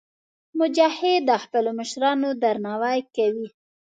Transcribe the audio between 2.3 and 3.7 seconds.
درناوی کوي.